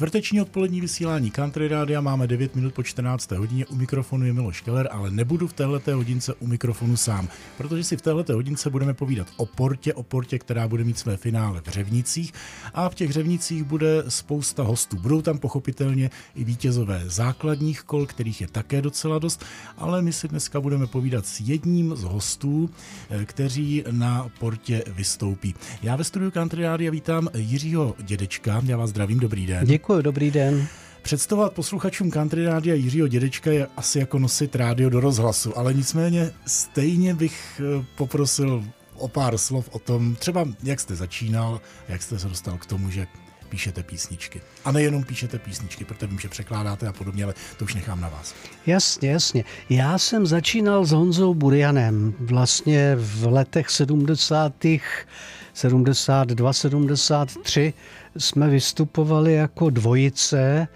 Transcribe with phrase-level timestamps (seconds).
[0.00, 3.30] Čtvrteční odpolední vysílání Country Rádia máme 9 minut po 14.
[3.30, 3.66] hodině.
[3.66, 7.96] U mikrofonu je Miloš Keller, ale nebudu v této hodince u mikrofonu sám, protože si
[7.96, 11.68] v této hodince budeme povídat o portě, o portě, která bude mít své finále v
[11.68, 12.32] Řevnicích
[12.74, 14.96] a v těch Řevnicích bude spousta hostů.
[14.96, 19.44] Budou tam pochopitelně i vítězové základních kol, kterých je také docela dost,
[19.78, 22.70] ale my si dneska budeme povídat s jedním z hostů,
[23.10, 25.54] eh, kteří na portě vystoupí.
[25.82, 28.62] Já ve studiu Country Rádia vítám Jiřího Dědečka.
[28.66, 29.66] Já vás zdravím, dobrý den.
[29.66, 30.66] Děkuji, dobrý den.
[31.02, 36.30] Představovat posluchačům Country Rádia Jiřího Dědečka je asi jako nosit rádio do rozhlasu, ale nicméně
[36.46, 38.64] stejně bych eh, poprosil
[38.94, 42.90] o pár slov o tom, třeba jak jste začínal, jak jste se dostal k tomu,
[42.90, 43.06] že
[43.48, 44.40] píšete písničky.
[44.64, 48.08] A nejenom píšete písničky, protože vím, že překládáte a podobně, ale to už nechám na
[48.08, 48.34] vás.
[48.66, 49.44] Jasně, jasně.
[49.70, 54.52] Já jsem začínal s Honzou Burianem vlastně v letech 70.
[55.54, 57.72] 72, 73
[58.16, 60.68] jsme vystupovali jako dvojice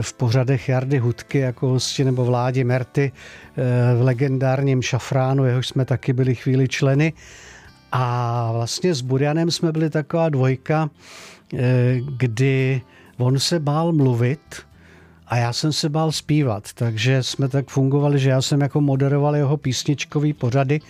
[0.00, 3.62] v pořadech Jardy Hudky jako hosti nebo vládi Merty eh,
[3.98, 7.12] v legendárním Šafránu, jehož jsme taky byli chvíli členy.
[7.92, 10.90] A vlastně s Burianem jsme byli taková dvojka,
[11.54, 12.82] eh, kdy
[13.18, 14.40] on se bál mluvit
[15.26, 19.36] a já jsem se bál zpívat, takže jsme tak fungovali, že já jsem jako moderoval
[19.36, 20.80] jeho písničkový pořady.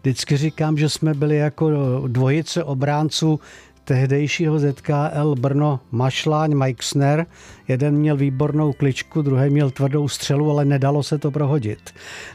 [0.00, 1.70] Vždycky říkám, že jsme byli jako
[2.06, 3.40] dvojice obránců
[3.88, 7.26] tehdejšího ZKL Brno Mašláň Meixner.
[7.68, 11.80] Jeden měl výbornou kličku, druhý měl tvrdou střelu, ale nedalo se to prohodit.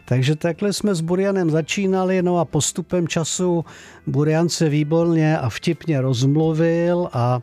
[0.05, 3.65] Takže takhle jsme s Burianem začínali, no a postupem času
[4.07, 7.39] Burian se výborně a vtipně rozmluvil a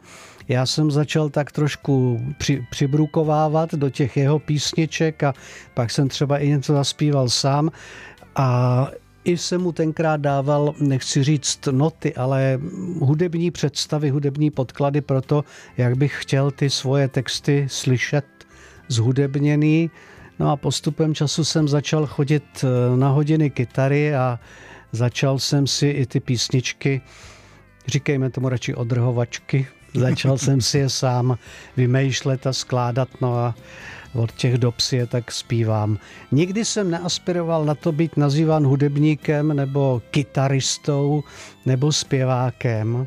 [0.49, 5.35] já jsem začal tak trošku při, přibrukovávat do těch jeho písniček a
[5.75, 7.71] pak jsem třeba i něco zaspíval sám.
[8.37, 8.89] A
[9.25, 12.59] i jsem mu tenkrát dával, nechci říct noty, ale
[12.99, 15.45] hudební představy, hudební podklady pro to,
[15.77, 18.25] jak bych chtěl ty svoje texty slyšet
[18.89, 19.91] zhudebněný.
[20.39, 24.39] No a postupem času jsem začal chodit eh, na hodiny kytary a
[24.93, 27.01] začal jsem si i ty písničky,
[27.87, 31.39] říkejme tomu radši odrhovačky, začal jsem si je sám
[31.77, 33.09] vymýšlet a skládat.
[33.21, 33.55] No a
[34.15, 35.99] od těch dob si je tak zpívám.
[36.33, 41.25] Nikdy jsem neaspiroval na to být nazýván hudebníkem nebo kytaristou
[41.67, 43.07] nebo zpěvákem.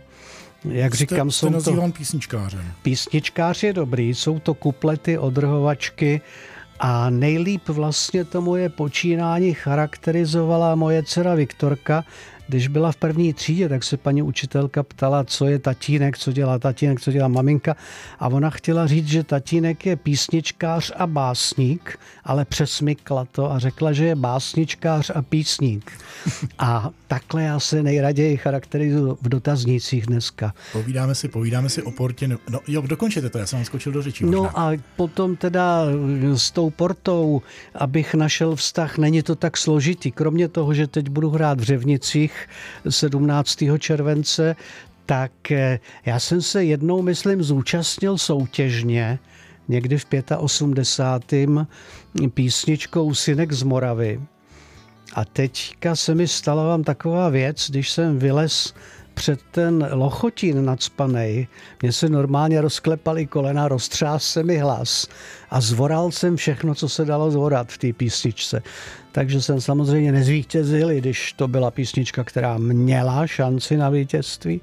[0.69, 1.91] Jak jste, říkám, jste jsou to...
[1.97, 2.65] písničkářem.
[2.81, 6.21] Písničkář je dobrý, jsou to kuplety, odrhovačky
[6.79, 12.03] a nejlíp vlastně to moje počínání charakterizovala moje dcera Viktorka,
[12.47, 16.59] když byla v první třídě, tak se paní učitelka ptala, co je tatínek, co dělá
[16.59, 17.75] tatínek, co dělá maminka.
[18.19, 23.93] A ona chtěla říct, že tatínek je písničkář a básník, ale přesmykla to a řekla,
[23.93, 25.91] že je básničkář a písník.
[26.59, 30.53] A takhle já se nejraději charakterizuji v dotaznících dneska.
[30.71, 32.27] Povídáme si, povídáme si o portě.
[32.27, 34.25] No jo, dokončete to, já jsem vám skočil do řeči.
[34.25, 34.41] Možná.
[34.41, 35.85] No a potom teda
[36.35, 37.41] s tou portou,
[37.75, 40.11] abych našel vztah, není to tak složitý.
[40.11, 42.32] Kromě toho, že teď budu hrát v Řevnicích,
[42.89, 43.63] 17.
[43.79, 44.55] července,
[45.05, 49.19] tak eh, já jsem se jednou, myslím, zúčastnil soutěžně,
[49.67, 50.05] někdy v
[50.37, 51.49] 85.
[52.33, 54.21] písničkou Synek z Moravy.
[55.13, 58.73] A teďka se mi stala vám taková věc, když jsem vylez
[59.13, 61.47] před ten lochotín nadspanej,
[61.81, 65.07] mě se normálně rozklepaly kolena, roztřás se mi hlas
[65.49, 68.63] a zvoral jsem všechno, co se dalo zvorat v té písničce.
[69.13, 74.61] Takže jsem samozřejmě nezvítězil, i když to byla písnička, která měla šanci na vítězství.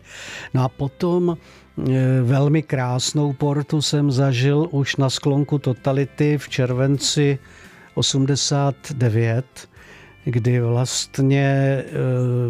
[0.55, 1.37] No a potom e,
[2.23, 7.39] velmi krásnou portu jsem zažil už na sklonku totality v červenci
[7.95, 9.45] 89,
[10.25, 11.85] kdy vlastně eh,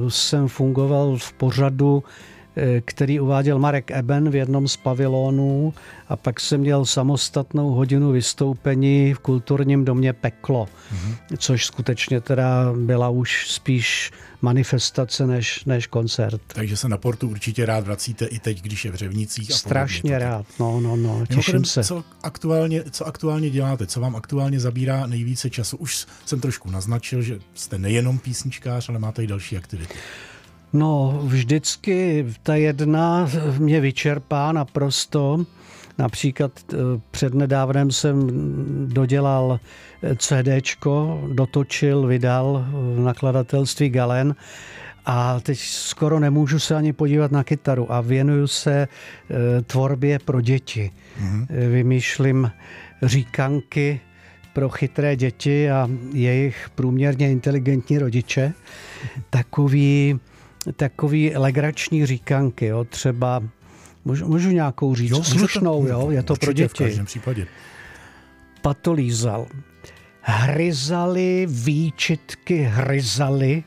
[0.09, 2.05] jsem fungoval v pořadu,
[2.85, 5.75] který uváděl Marek Eben v jednom z pavilonů
[6.09, 11.37] a pak jsem měl samostatnou hodinu vystoupení v kulturním domě Peklo, mm-hmm.
[11.39, 14.13] což skutečně teda byla už spíš
[14.43, 16.41] manifestace než, než koncert.
[16.47, 19.53] Takže se na portu určitě rád vracíte i teď, když je v Řevnicích.
[19.53, 21.85] A Strašně rád, no, no, no, těším Mimochodem, se.
[21.85, 25.77] Co aktuálně, co aktuálně děláte, co vám aktuálně zabírá nejvíce času?
[25.77, 29.95] Už jsem trošku naznačil, že jste nejenom písničkář, ale máte i další aktivity.
[30.73, 33.29] No, vždycky ta jedna
[33.59, 35.45] mě vyčerpá naprosto.
[35.99, 36.77] Například eh,
[37.11, 38.29] přednedávnem jsem
[38.89, 39.61] dodělal
[40.03, 44.35] eh, CDčko, dotočil, vydal v nakladatelství Galen
[45.07, 50.41] a teď skoro nemůžu se ani podívat na kytaru a věnuju se eh, tvorbě pro
[50.41, 50.91] děti.
[51.21, 51.47] Mm-hmm.
[51.71, 52.51] Vymýšlím
[53.03, 54.01] říkanky
[54.53, 58.53] pro chytré děti a jejich průměrně inteligentní rodiče.
[59.31, 60.19] Takový,
[60.77, 63.43] takový legrační říkanky, jo, třeba
[64.05, 65.11] Můžu, můžu nějakou říct?
[65.11, 66.11] Jo, Slušnou, jo?
[66.11, 66.69] Je to pro děti.
[66.69, 67.47] v každém případě.
[68.63, 69.47] Patolízal.
[70.21, 73.65] Hryzali, výčitky hryzali,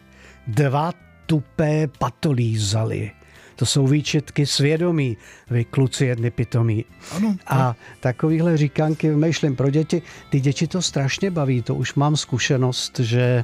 [0.48, 0.92] dva
[1.25, 3.12] tupé patolízali.
[3.56, 5.18] To jsou výčetky svědomí,
[5.50, 6.86] vy kluci jedny pitomí.
[7.12, 10.01] Ano, A takovýhle říkanky vymýšlím pro děti.
[10.30, 13.44] Ty děti to strašně baví, to už mám zkušenost, že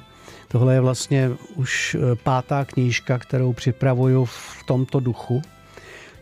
[0.52, 5.42] tohle je vlastně už eh, pátá knížka, kterou připravuju v tomto duchu.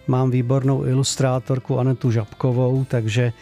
[0.08, 3.34] Mám výbornou ilustrátorku Anetu Žabkovou, takže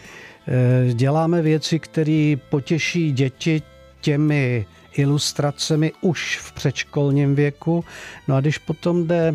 [0.48, 3.62] eh, děláme věci, které potěší děti
[4.00, 7.84] těmi ilustracemi už v předškolním věku.
[8.28, 9.34] No a když potom jde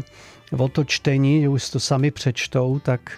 [0.57, 3.11] o to čtení, už to sami přečtou, tak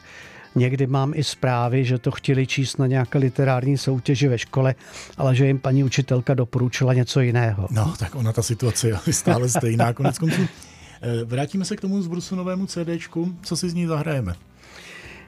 [0.56, 4.76] Někdy mám i zprávy, že to chtěli číst na nějaké literární soutěži ve škole,
[5.18, 7.68] ale že jim paní učitelka doporučila něco jiného.
[7.72, 9.94] No, tak ona ta situace je stále stejná.
[9.94, 10.42] Konec konců,
[11.02, 13.36] eh, vrátíme se k tomu zbrusunovému CDčku.
[13.42, 14.36] Co si z ní zahrajeme?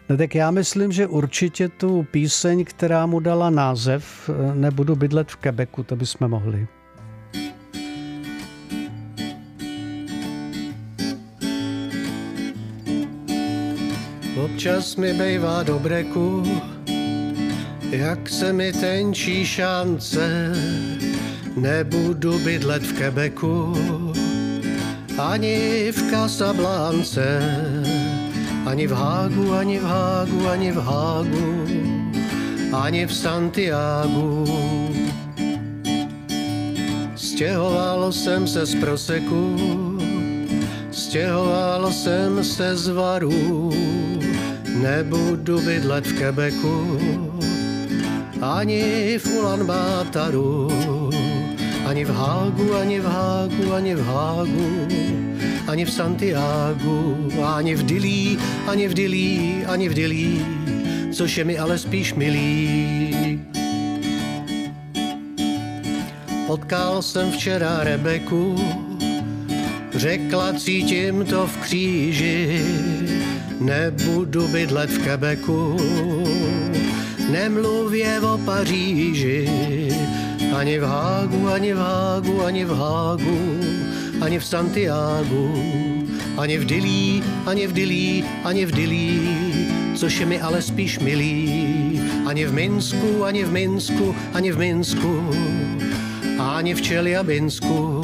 [0.10, 5.32] No tak já myslím, že určitě tu píseň, která mu dala název eh, Nebudu bydlet
[5.32, 6.68] v Quebecu, to bychom mohli.
[14.66, 16.42] Občas mi bejvá do breku,
[17.92, 20.54] jak se mi tenčí šance.
[21.56, 23.78] Nebudu bydlet v Quebecu,
[25.22, 27.42] ani v Casablance,
[28.66, 31.66] ani v Hágu, ani v Hágu, ani v Hágu,
[32.74, 34.46] ani v Santiagu.
[37.16, 39.56] Stěhoval jsem se z proseku,
[40.92, 43.70] stěhoval jsem se z varů,
[44.76, 47.00] Nebudu bydlet v Quebecu,
[48.42, 50.68] ani v Ulaanbaataru,
[51.88, 54.70] ani v Hágu, ani v Hágu, ani v Hágu,
[55.68, 58.38] ani v Santiagu, ani v Dili,
[58.68, 60.28] ani v Dili, ani v Dili,
[61.12, 63.40] což je mi ale spíš milý.
[66.48, 68.56] Potkal jsem včera Rebeku,
[69.96, 72.62] řekla cítím to v kříži,
[73.60, 75.78] Nebudu bydlet v Quebecu,
[77.32, 79.48] nemluvě o Paříži,
[80.56, 83.60] ani v Hágu, ani v Hágu, ani v Hágu,
[84.22, 85.54] ani v Santiagu,
[86.38, 89.38] ani v Dilí, ani v Dilí, ani v Dilí,
[89.96, 95.30] což je mi ale spíš milý, ani v Minsku, ani v Minsku, ani v Minsku,
[96.40, 98.04] ani v Čeliabinsku.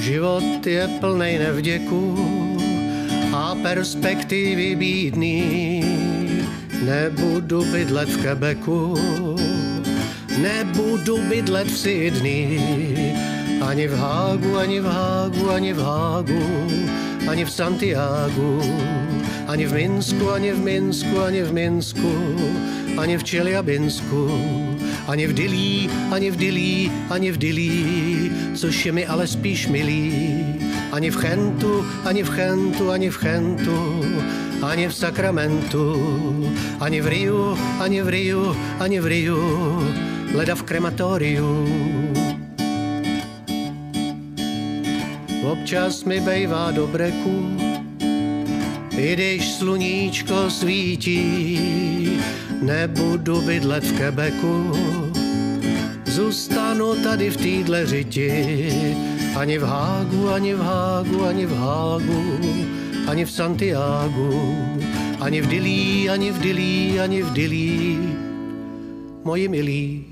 [0.00, 2.41] Život je plnej nevděku, a
[3.62, 5.40] perspektivy bídný.
[6.82, 8.98] Nebudu bydlet v Quebecu,
[10.42, 12.58] nebudu bydlet v Sydney,
[13.62, 16.44] ani v Hágu, ani v Hágu, ani v Hágu,
[17.30, 18.58] ani v Santiagu,
[19.46, 22.14] ani v Minsku, ani v Minsku, ani v Minsku,
[22.98, 24.22] ani v Čeliabinsku,
[25.06, 26.74] ani v Dilí, ani v Dilí,
[27.10, 27.74] ani v Dilí,
[28.58, 30.10] což je mi ale spíš milý
[30.92, 33.78] ani v Chentu, ani v Chentu, ani v Chentu,
[34.60, 35.96] ani v Sakramentu,
[36.80, 39.40] ani v Riu, ani v Riu, ani v Riu,
[40.36, 41.48] leda v krematoriu.
[45.42, 47.56] Občas mi bejvá do breku,
[48.92, 52.20] i když sluníčko svítí,
[52.62, 54.72] nebudu bydlet v Quebecu,
[56.06, 58.32] zůstanu tady v týdle řiti,
[59.36, 62.20] ani v Hágu, ani v Hágu, ani v Hágu,
[63.08, 64.30] ani v Santiago,
[65.20, 67.98] ani v Dilí, ani v Dilí, ani v Dilí,
[69.24, 70.11] moji milí.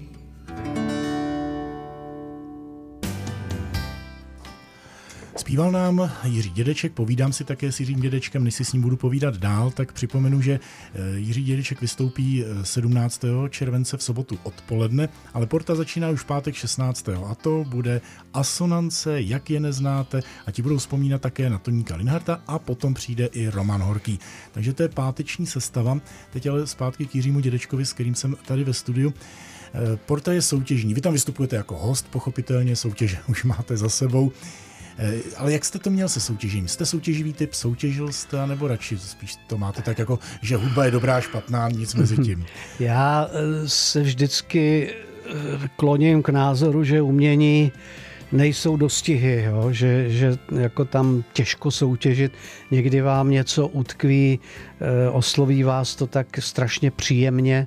[5.41, 8.97] Zpíval nám Jiří Dědeček, povídám si také s Jiřím Dědečkem, než si s ním budu
[8.97, 10.61] povídat dál, tak připomenu, že
[10.95, 13.25] eh, Jiří Dědeček vystoupí 17.
[13.25, 17.09] Eh, července v sobotu odpoledne, ale porta začíná už v pátek 16.
[17.09, 18.01] a to bude
[18.35, 23.27] Asonance, jak je neznáte, a ti budou vzpomínat také na Toníka Linharta a potom přijde
[23.27, 24.19] i Roman Horký.
[24.53, 26.01] Takže to je páteční sestava.
[26.33, 29.15] Teď ale zpátky k Jiřímu Dědečkovi, s kterým jsem tady ve studiu.
[29.75, 30.95] Eh, porta je soutěžní.
[30.95, 34.33] Vy tam vystupujete jako host, pochopitelně soutěže už máte za sebou.
[35.03, 36.69] Eh, ale jak jste to měl se soutěžím?
[36.69, 40.91] Jste soutěživý typ, soutěžil jste, nebo radši spíš to máte tak jako, že hudba je
[40.91, 42.47] dobrá, špatná, nic mezi tím?
[42.81, 47.73] Já eh, se vždycky eh, kloním k názoru, že umění
[48.33, 49.69] nejsou dostihy, jo?
[49.73, 52.33] Že, že jako tam těžko soutěžit.
[52.71, 54.41] Někdy vám něco utkví,
[55.13, 57.67] osloví vás to tak strašně příjemně,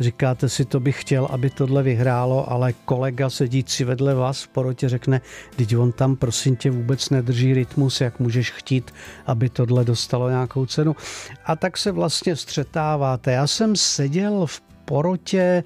[0.00, 4.88] říkáte si, to bych chtěl, aby tohle vyhrálo, ale kolega sedící vedle vás v porotě
[4.88, 5.20] řekne,
[5.56, 8.94] teď on tam prosím tě vůbec nedrží rytmus, jak můžeš chtít,
[9.26, 10.96] aby tohle dostalo nějakou cenu.
[11.44, 13.32] A tak se vlastně střetáváte.
[13.32, 15.64] Já jsem seděl v porotě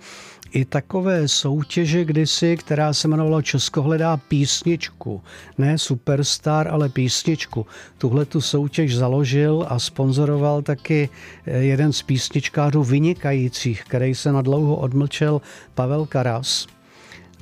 [0.53, 5.23] i takové soutěže kdysi, která se jmenovala Česko hledá písničku.
[5.59, 7.67] Ne superstar, ale písničku.
[7.99, 11.09] Tuhle tu soutěž založil a sponzoroval taky
[11.47, 15.41] eh, jeden z písničkářů vynikajících, který se na dlouho odmlčel
[15.75, 16.67] Pavel Karas.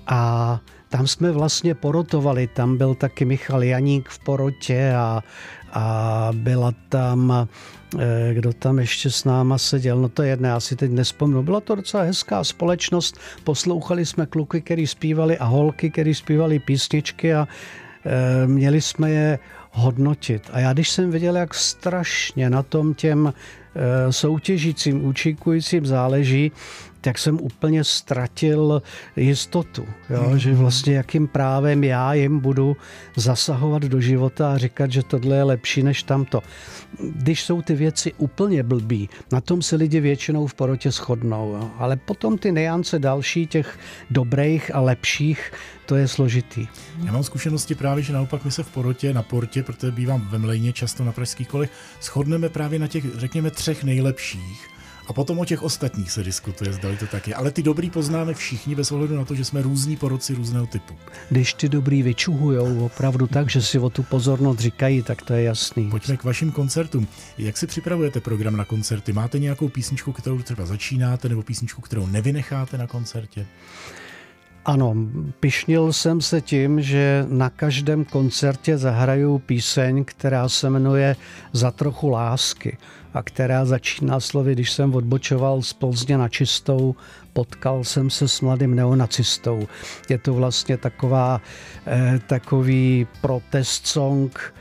[0.06, 5.22] A tam jsme vlastně porotovali, tam byl taky Michal Janík v porotě a,
[5.72, 7.48] a byla tam
[8.32, 11.42] kdo tam ještě s náma seděl, no to je jedné, já si teď nespomnu.
[11.42, 17.34] Byla to docela hezká společnost, poslouchali jsme kluky, který zpívali a holky, který zpívali písničky
[17.34, 17.48] a
[18.04, 19.38] e, měli jsme je
[19.72, 20.50] hodnotit.
[20.52, 23.32] A já když jsem viděl, jak strašně na tom těm
[23.74, 26.52] e, soutěžícím, účinkujícím záleží,
[27.00, 28.82] tak jsem úplně ztratil
[29.16, 30.30] jistotu, jo?
[30.30, 30.38] Mm.
[30.38, 32.76] že vlastně jakým právem já jim budu
[33.16, 36.42] zasahovat do života a říkat, že tohle je lepší než tamto.
[37.00, 41.70] Když jsou ty věci úplně blbý, na tom se lidi většinou v porotě shodnou, jo?
[41.78, 43.78] ale potom ty nejance další těch
[44.10, 45.52] dobrých a lepších,
[45.86, 46.66] to je složitý.
[47.04, 50.38] Já mám zkušenosti právě, že naopak my se v porotě, na portě, protože bývám ve
[50.38, 51.70] Mlejně často na pražských kolech,
[52.02, 54.79] shodneme právě na těch, řekněme, třech nejlepších
[55.10, 57.34] a potom o těch ostatních se diskutuje, zdali to tak je.
[57.34, 60.94] Ale ty dobrý poznáme všichni bez ohledu na to, že jsme různí poroci různého typu.
[61.28, 65.42] Když ty dobrý vyčuhujou opravdu tak, že si o tu pozornost říkají, tak to je
[65.42, 65.90] jasný.
[65.90, 67.08] Pojďme k vašim koncertům.
[67.38, 69.12] Jak si připravujete program na koncerty?
[69.12, 73.46] Máte nějakou písničku, kterou třeba začínáte, nebo písničku, kterou nevynecháte na koncertě?
[74.64, 74.96] Ano,
[75.40, 81.16] pišnil jsem se tím, že na každém koncertě zahraju píseň, která se jmenuje
[81.52, 82.78] Za trochu lásky
[83.14, 86.94] a která začíná slovy, když jsem odbočoval z Plzně na čistou,
[87.32, 89.68] potkal jsem se s mladým neonacistou.
[90.08, 91.40] Je to vlastně taková,
[91.86, 94.54] eh, takový protest song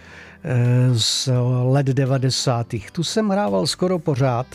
[0.43, 1.29] eh, z
[1.63, 2.67] let 90.
[2.91, 4.47] Tu jsem hrával skoro pořád,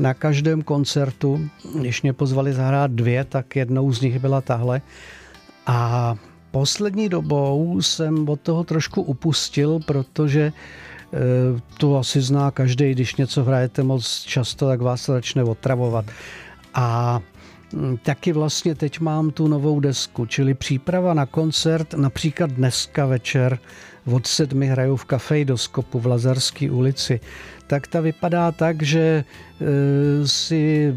[0.00, 4.80] na každém koncertu, když mě pozvali zahrát dvě, tak jednou z nich byla tahle.
[5.66, 6.14] A
[6.50, 10.52] poslední dobou jsem od toho trošku upustil, protože
[11.78, 16.04] to asi zná každý, když něco hrajete moc často, tak vás to začne otravovat.
[16.74, 17.20] A
[17.72, 23.58] hm, taky vlastně teď mám tu novou desku, čili příprava na koncert, například dneska večer
[24.06, 27.20] od sedmi hraju v Kafejdoskopu v Lazarské ulici.
[27.66, 29.24] Tak ta vypadá tak, že e,
[30.28, 30.94] si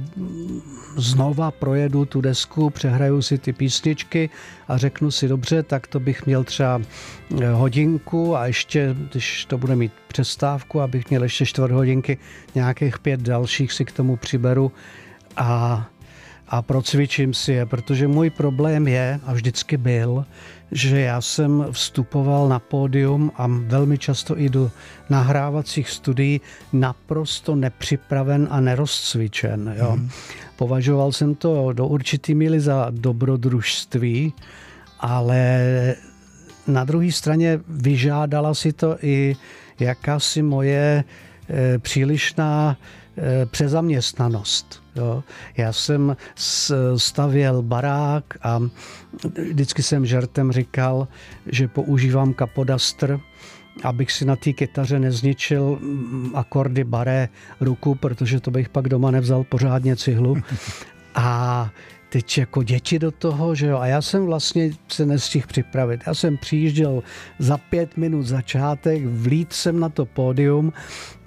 [0.98, 4.29] znova projedu tu desku, přehraju si ty písničky
[4.67, 6.81] a řeknu si dobře, tak to bych měl třeba
[7.41, 12.17] e, hodinku a ještě, když to bude mít přestávku, abych měl ještě čtvrt hodinky,
[12.55, 14.72] nějakých pět dalších si k tomu přiberu
[15.38, 15.86] a
[16.48, 20.25] a procvičím si je, protože můj problém je, a vždycky byl,
[20.73, 24.71] že já jsem vstupoval na pódium a velmi často i do
[25.09, 26.41] nahrávacích studií
[26.73, 29.75] naprosto nepřipraven a nerozcvičen.
[29.77, 29.91] Jo.
[29.91, 30.09] Hmm.
[30.55, 34.33] Považoval jsem to do určitý míry za dobrodružství,
[34.99, 35.61] ale
[36.67, 39.35] na druhé straně vyžádala si to i
[39.79, 41.03] jakási moje
[41.49, 42.77] e, přílišná
[43.46, 44.84] přezaměstnanost.
[44.96, 45.24] Jo.
[45.58, 46.17] Já jsem
[46.98, 48.62] stavěl barák a
[49.50, 51.08] vždycky jsem žertem říkal,
[51.46, 53.20] že používám kapodastr,
[53.84, 55.79] abych si na té kytaře nezničil
[56.34, 57.29] akordy baré
[57.62, 60.38] ruku, protože to bych pak doma nevzal pořádně cihlu.
[61.15, 61.70] A
[62.13, 63.77] teď jako děti do toho, že jo.
[63.77, 66.01] A já jsem vlastně se nestihl připravit.
[66.08, 67.03] Já jsem přijížděl
[67.39, 70.74] za pět minut začátek, vlít jsem na to pódium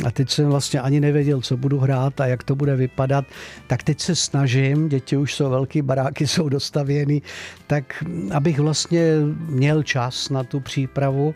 [0.07, 3.25] a teď jsem vlastně ani nevěděl, co budu hrát a jak to bude vypadat.
[3.67, 7.23] Tak teď se snažím, děti už jsou velký, baráky jsou dostavěny,
[7.67, 9.13] tak abych vlastně
[9.49, 11.35] měl čas na tu přípravu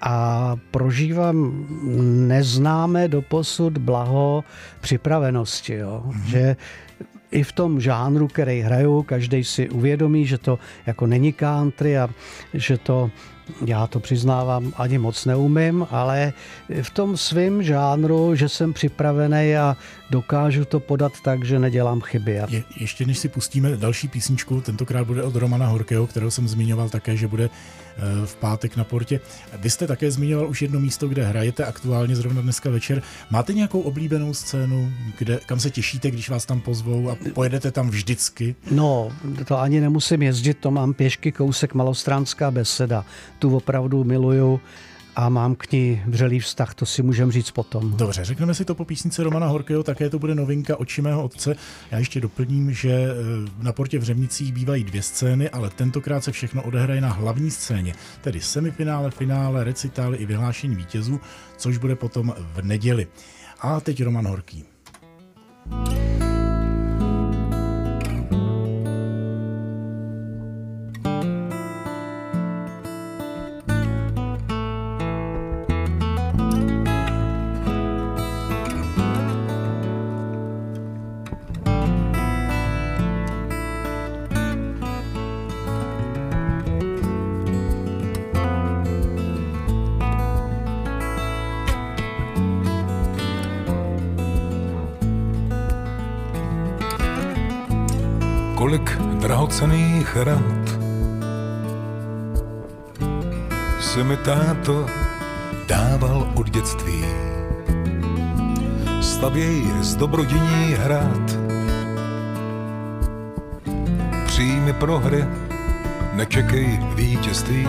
[0.00, 1.66] a prožívám
[2.28, 4.44] neznámé doposud blaho
[4.80, 5.74] připravenosti.
[5.74, 6.02] Jo?
[6.06, 6.24] Mm-hmm.
[6.24, 6.56] Že
[7.30, 12.08] i v tom žánru, který hraju, každý si uvědomí, že to jako není country a
[12.54, 13.10] že to
[13.66, 16.32] Já to přiznávám, ani moc neumím, ale
[16.82, 19.76] v tom svém žánru, že jsem připravený a
[20.10, 22.40] dokážu to podat tak, že nedělám chyby.
[22.48, 26.88] Je, ještě než si pustíme další písničku, tentokrát bude od Romana Horkého, kterého jsem zmiňoval
[26.88, 27.50] také, že bude
[28.24, 29.20] v pátek na portě.
[29.58, 33.02] Vy jste také zmiňoval už jedno místo, kde hrajete aktuálně zrovna dneska večer.
[33.30, 37.90] Máte nějakou oblíbenou scénu, kde, kam se těšíte, když vás tam pozvou a pojedete tam
[37.90, 38.54] vždycky?
[38.70, 39.12] No,
[39.44, 43.04] to ani nemusím jezdit, to mám pěšky kousek Malostránská beseda.
[43.38, 44.60] Tu opravdu miluju
[45.18, 47.96] a mám k ní vřelý vztah, to si můžeme říct potom.
[47.96, 51.56] Dobře, řekneme si to po písnice Romana Horkého, také to bude novinka Oči mého otce.
[51.90, 53.14] Já ještě doplním, že eh,
[53.62, 57.94] na portě v Řemnicích bývají dvě scény, ale tentokrát se všechno odehraje na hlavní scéně,
[58.20, 61.20] tedy semifinále, finále, recitály i vyhlášení vítězů,
[61.56, 63.06] což bude potom v neděli.
[63.60, 64.64] A teď Roman Horký.
[65.70, 66.17] thank you
[100.24, 100.64] rad.
[103.80, 104.86] Si mi táto
[105.66, 107.04] dával od dětství.
[109.00, 111.38] Stavěj z dobrodiní hrad.
[114.26, 115.24] Přijmi prohry,
[116.14, 117.68] nečekej vítězství.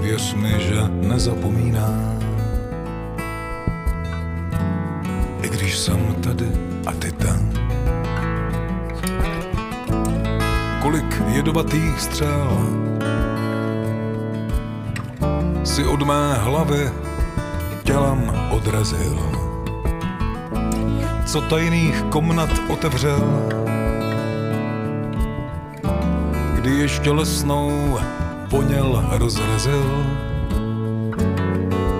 [0.00, 2.15] Věř mi, že nezapomínám.
[11.56, 12.48] Jedovatých střel
[15.64, 16.90] si od mé hlavy
[17.84, 19.18] tělem odrazil.
[21.26, 23.48] Co tajných komnat otevřel,
[26.54, 27.98] kdy ještě lesnou
[28.50, 30.06] poněl rozrazil.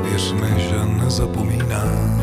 [0.02, 2.15] Věř mi, že nezapomínám.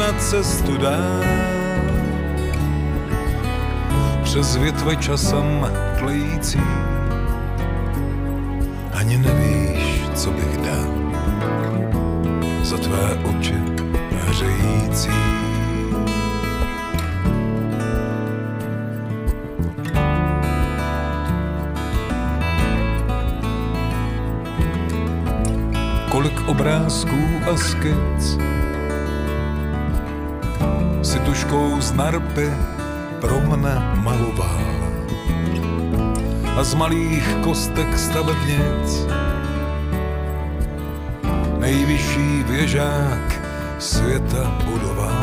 [0.00, 1.24] Na cestu dál.
[4.22, 5.66] Přes větve časem
[5.98, 6.60] tlející
[8.92, 10.88] Ani nevíš, co bych dal
[12.62, 13.54] Za tvé oči
[14.10, 15.10] hřející.
[26.10, 27.18] Kolik obrázků
[27.52, 28.50] a skic
[31.30, 32.50] tuškou z narpy
[33.22, 34.66] pro mne maloval
[36.58, 39.06] a z malých kostek stavebnic
[41.62, 43.26] nejvyšší věžák
[43.78, 45.22] světa budoval.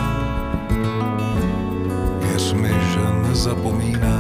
[2.24, 4.17] Věř mi, že nezapomínám,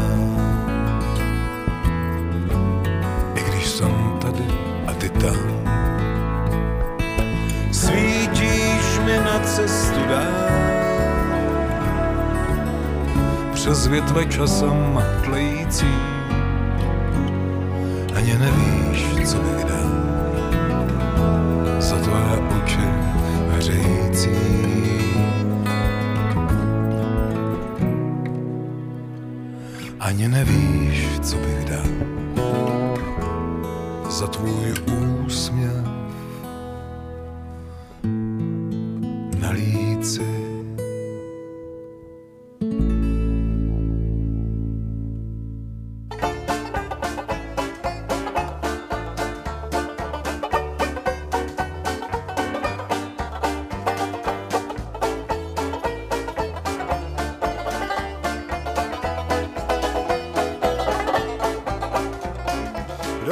[13.67, 15.87] přes větve časem tlející.
[18.15, 19.96] Ani nevíš, co bych dal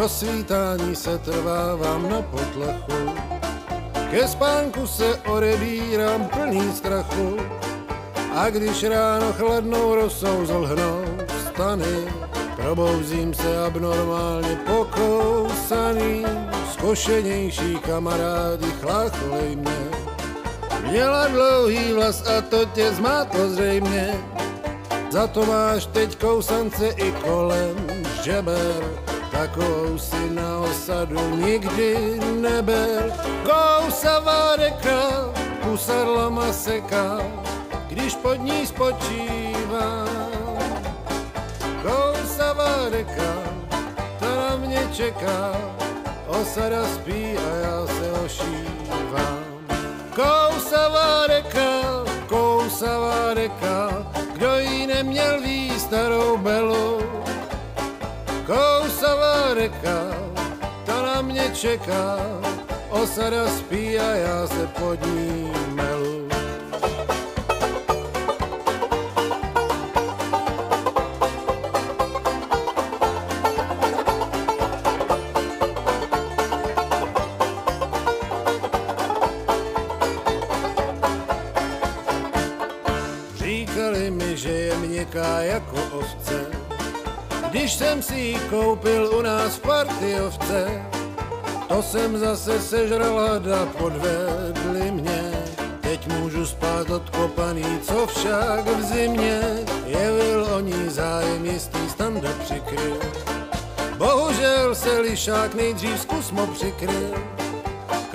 [0.10, 3.16] svítání se trvávám na potlechu,
[4.12, 7.38] ke spánku se odebírám plný strachu,
[8.36, 11.06] a když ráno chladnou rosou zlhnou
[11.50, 12.08] stany,
[12.56, 16.26] probouzím se abnormálně pokousaný,
[16.72, 19.86] zkošenější kamarádi chlácholej mě.
[20.90, 24.14] Měla dlouhý vlas a to tě zmátlo zřejmě,
[25.10, 27.76] za to máš teď kousance i kolem
[28.24, 28.95] žeber
[29.36, 33.12] takovou si na osadu nikdy neber.
[33.44, 35.32] Kousavá reka,
[35.64, 37.20] pusadla maseka,
[37.88, 40.08] když pod ní spočívám.
[41.84, 43.34] Kousavá reka,
[44.20, 45.56] ta na mě čeká,
[46.28, 49.44] osada spí a já se ošívám.
[50.16, 51.72] Kousavá reka,
[52.28, 57.15] kousavá reka, kdo jí neměl ví starou belu.
[58.46, 60.06] Kousavá reka,
[60.86, 62.18] ta na mě čeká,
[62.90, 65.65] osada spí a já se pod ní
[87.66, 90.86] když jsem si ji koupil u nás v partiovce,
[91.68, 95.32] to jsem zase sežral hada, podvedli mě.
[95.82, 99.42] Teď můžu spát odkopaný, co však v zimě
[99.86, 103.00] jevil o ní zájem jistý standa přikryl.
[103.98, 107.14] Bohužel se lišák nejdřív zkusmo přikryl,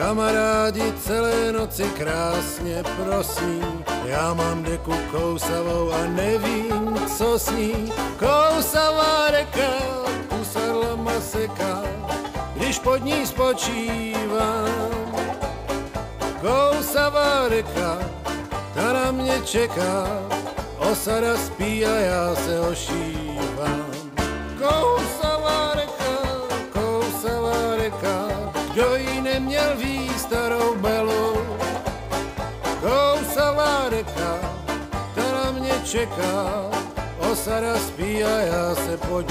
[0.01, 3.61] Kamarádi celé noci krásně prosní,
[4.05, 7.93] já mám deku kousavou a nevím, co s ní.
[8.19, 9.73] Kousavá reka,
[10.29, 11.83] kusadla maseka,
[12.57, 14.89] když pod ní spočívám.
[16.41, 17.99] Kousavá reka,
[18.75, 20.07] ta na mě čeká,
[20.79, 23.87] osada spí a já se ošívám.
[24.59, 25.20] Kousavá
[30.31, 31.43] starou belu.
[32.79, 34.39] Kousavá reka,
[35.15, 36.71] ta na mě čeká,
[37.19, 39.27] osada spí a já se pod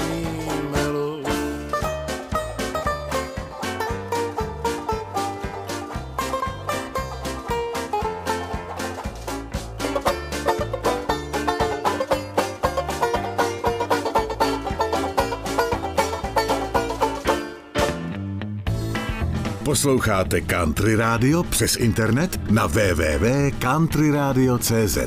[19.70, 24.98] Posloucháte Country Radio přes internet na www.countryradio.cz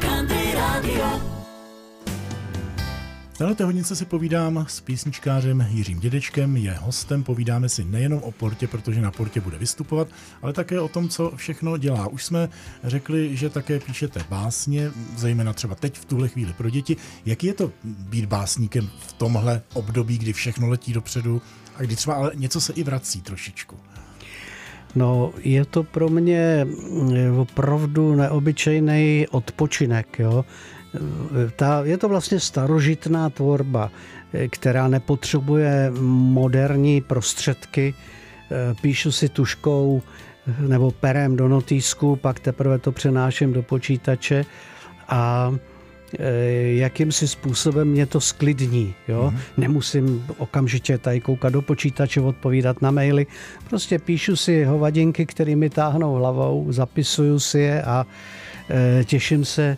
[0.00, 1.04] Country Radio.
[3.32, 8.32] V této hodince si povídám s písničkářem Jiřím Dědečkem, je hostem, povídáme si nejenom o
[8.32, 10.08] Portě, protože na Portě bude vystupovat,
[10.42, 12.06] ale také o tom, co všechno dělá.
[12.06, 12.48] Už jsme
[12.84, 16.96] řekli, že také píšete básně, zejména třeba teď v tuhle chvíli pro děti.
[17.26, 21.42] Jaký je to být básníkem v tomhle období, kdy všechno letí dopředu
[21.82, 23.76] a kdy třeba ale něco se i vrací trošičku?
[24.94, 30.18] No, je to pro mě mm, opravdu neobyčejný odpočinek.
[30.18, 30.44] Jo?
[31.56, 33.90] Ta, je to vlastně starožitná tvorba,
[34.50, 37.94] která nepotřebuje moderní prostředky.
[38.80, 40.02] Píšu si tuškou
[40.60, 44.44] nebo perem do notýsku, pak teprve to přenáším do počítače
[45.08, 45.52] a
[46.74, 48.94] jakýmsi způsobem mě to sklidní.
[49.08, 49.30] Jo?
[49.30, 49.38] Mm.
[49.56, 53.26] Nemusím okamžitě tady koukat do počítače, odpovídat na maily.
[53.68, 58.06] Prostě píšu si hovadinky, které mi táhnou hlavou, zapisuju si je a
[58.70, 59.76] e, těším se,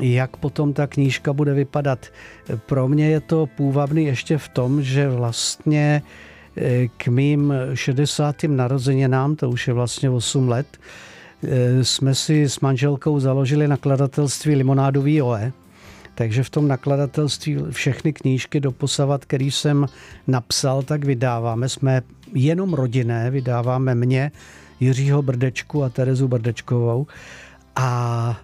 [0.00, 2.06] jak potom ta knížka bude vypadat.
[2.66, 6.02] Pro mě je to půvabný ještě v tom, že vlastně
[6.56, 8.36] e, k mým 60.
[8.42, 10.66] narozeninám, to už je vlastně 8 let,
[11.82, 15.52] jsme si s manželkou založili nakladatelství Limonádový OE.
[16.20, 19.86] Takže v tom nakladatelství všechny knížky doposavat, který jsem
[20.26, 21.68] napsal, tak vydáváme.
[21.68, 22.02] Jsme
[22.34, 24.32] jenom rodinné, vydáváme mě,
[24.80, 27.06] Jiřího Brdečku a Terezu Brdečkovou.
[27.76, 28.40] A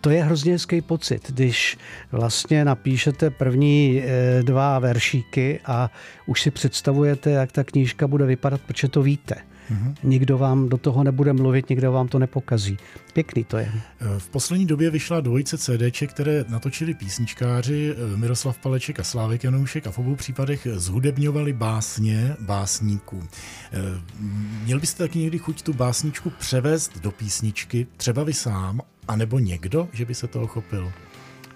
[0.00, 1.78] to je hrozně hezký pocit, když
[2.12, 5.90] vlastně napíšete první eh, dva veršíky a
[6.26, 9.34] už si představujete, jak ta knížka bude vypadat, protože to víte.
[9.70, 9.94] Mm-hmm.
[10.02, 12.78] Nikdo vám do toho nebude mluvit, nikdo vám to nepokazí.
[13.12, 13.72] Pěkný to je.
[14.18, 19.86] V poslední době vyšla dvojice CDček, které natočili písničkáři eh, Miroslav Paleček a Slávek Janoušek
[19.86, 23.22] a v obou případech zhudebňovali básně básníků.
[23.72, 23.78] Eh,
[24.64, 29.88] měl byste taky někdy chuť tu básničku převést do písničky, třeba vy sám, anebo někdo,
[29.92, 30.92] že by se toho chopil?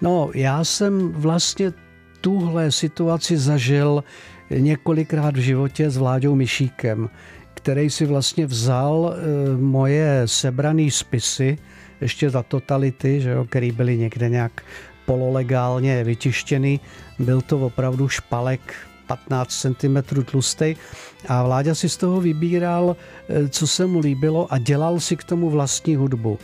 [0.01, 1.73] No, já jsem vlastně
[2.21, 4.05] tuhle situaci zažil
[4.51, 7.09] několikrát v životě s Vláďou Myšíkem,
[7.65, 11.59] který si vlastně vzal e, moje sebrané spisy,
[12.01, 14.63] ještě za totality, že jo, který byly někde nějak
[15.07, 16.81] pololegálně vytištěný.
[17.19, 18.61] Byl to opravdu špalek
[19.07, 20.77] 15 cm tlustý
[21.29, 22.97] a Vláďa si z toho vybíral,
[23.29, 26.39] e, co se mu líbilo a dělal si k tomu vlastní hudbu.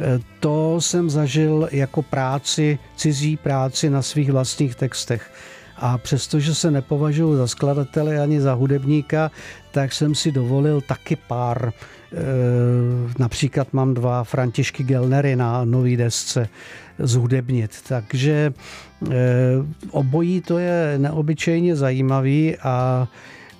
[0.00, 5.30] E, to jsem zažil jako práci, cizí práci na svých vlastních textech.
[5.76, 9.30] A přestože se nepovažuji za skladatele ani za hudebníka,
[9.72, 11.72] tak jsem si dovolil taky pár.
[11.72, 11.72] E,
[13.18, 16.48] například mám dva Františky Gelnery na nový desce
[16.98, 17.70] zhudebnit.
[17.88, 18.52] Takže
[19.10, 19.14] e,
[19.90, 23.08] obojí to je neobyčejně zajímavý a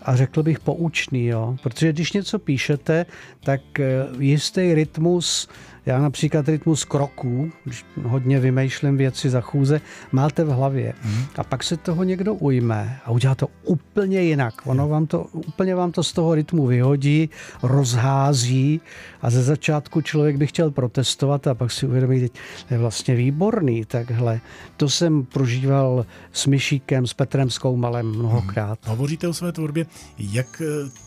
[0.04, 1.56] a řekl bych poučný, jo?
[1.62, 3.06] protože když něco píšete,
[3.44, 5.48] tak e, jistý rytmus
[5.86, 9.80] já například rytmus kroků, když hodně vymýšlím věci za chůze,
[10.12, 10.94] máte v hlavě.
[11.04, 11.24] Mm.
[11.36, 14.54] A pak se toho někdo ujme a udělá to úplně jinak.
[14.64, 17.30] Ono vám to, úplně vám to z toho rytmu vyhodí,
[17.62, 18.80] rozhází
[19.22, 22.28] a ze začátku člověk by chtěl protestovat a pak si uvědomí, že
[22.70, 24.40] je vlastně výborný takhle.
[24.76, 28.78] To jsem prožíval s Myšíkem, s Petrem Skoumalem mnohokrát.
[28.82, 28.90] Hmm.
[28.90, 29.86] Hovoříte o své tvorbě,
[30.18, 30.62] jak,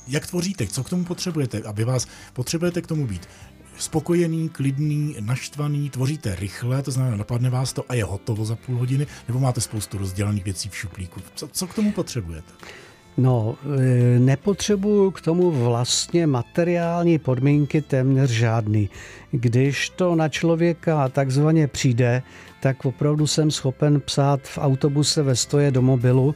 [0.08, 3.28] jak tvoříte, co k tomu potřebujete, aby vás potřebujete k tomu být
[3.78, 8.78] spokojený, klidný, naštvaný, tvoříte rychle, to znamená, napadne vás to a je hotovo za půl
[8.78, 11.22] hodiny, nebo máte spoustu rozdělaných věcí v šuplíku.
[11.36, 12.54] Co, co k tomu potřebujete?
[13.18, 18.90] No, e, nepotřebuju k tomu vlastně materiální podmínky téměř žádný.
[19.32, 22.24] Když to na člověka takzvaně přijde,
[22.60, 26.36] tak opravdu jsem schopen psát v autobuse ve stoje do mobilu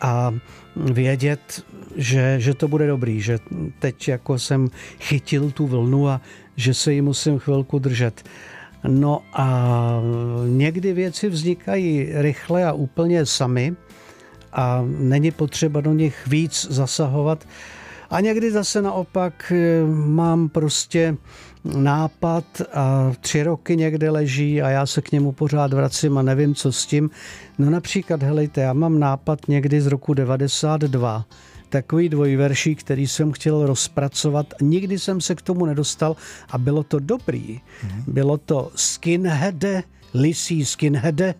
[0.00, 0.34] a
[0.76, 1.64] vědět,
[1.96, 3.38] že, že to bude dobrý, že
[3.78, 4.68] teď jako jsem
[5.00, 6.20] chytil tu vlnu a
[6.56, 8.22] že se jí musím chvilku držet.
[8.88, 10.00] No a
[10.48, 13.74] někdy věci vznikají rychle a úplně sami
[14.52, 17.46] a není potřeba do nich víc zasahovat.
[18.10, 21.16] A někdy zase naopak eh, mám prostě
[21.64, 26.54] nápad a tři roky někde leží a já se k němu pořád vracím a nevím,
[26.54, 27.10] co s tím.
[27.58, 31.24] No například, helejte, já mám nápad někdy z roku 92,
[31.74, 34.54] takový dvojverší, který jsem chtěl rozpracovat.
[34.62, 36.16] Nikdy jsem se k tomu nedostal
[36.50, 37.58] a bylo to dobrý.
[37.58, 38.02] Mm-hmm.
[38.06, 39.82] Bylo to skinheade,
[40.14, 41.34] lisí skinheade,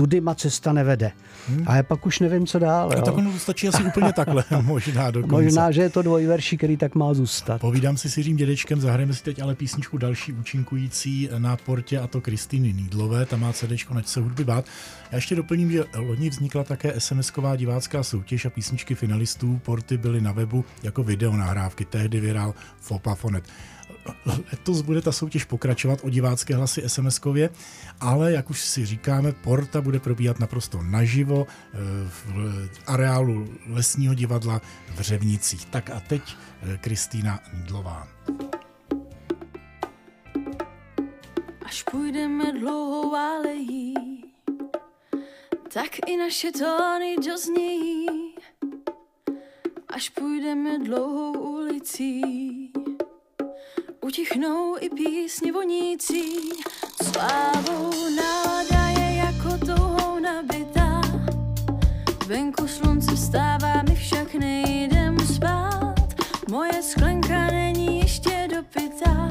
[0.00, 1.12] tudy ma cesta nevede.
[1.48, 1.64] Hmm.
[1.66, 2.92] A já pak už nevím, co dál.
[2.96, 3.02] Jo.
[3.02, 5.44] Tak ono stačí asi úplně takhle, možná dokonce.
[5.44, 7.60] Možná, že je to dvojverší, který tak má zůstat.
[7.60, 12.06] Povídám si s Jiřím dědečkem, zahrajeme si teď ale písničku další účinkující na portě a
[12.06, 14.64] to Kristýny Nídlové, ta má CD Nať se hudby bát.
[15.12, 20.20] Já ještě doplním, že loni vznikla také SMS-ková divácká soutěž a písničky finalistů porty byly
[20.20, 21.84] na webu jako video nahrávky.
[21.84, 23.44] Tehdy vyhrál Fopafonet
[24.52, 27.50] letos bude ta soutěž pokračovat o divácké hlasy SMS-kově,
[28.00, 31.76] ale jak už si říkáme, porta bude probíhat naprosto naživo eh,
[32.08, 32.26] v
[32.86, 34.60] areálu Lesního divadla
[34.94, 35.64] v Řevnicích.
[35.64, 36.22] Tak a teď
[36.62, 38.08] eh, Kristýna Nídlová.
[41.64, 43.94] Až půjdeme dlouhou alejí,
[45.72, 48.06] tak i naše tóny doznějí.
[49.88, 52.59] Až půjdeme dlouhou ulicí,
[54.10, 56.22] utichnou i písně vonící.
[57.02, 61.00] Slávou nálada je jako touhou nabitá.
[62.26, 66.14] Venku slunce vstává, my však nejdem spát.
[66.50, 69.28] Moje sklenka není ještě dopitá.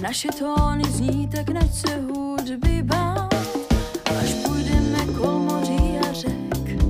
[0.00, 3.34] Naše tóny zní tak, nať se hudby bát.
[4.20, 6.82] Až půjdeme kol moří a řek,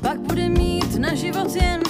[0.00, 1.85] pak bude mít na život jen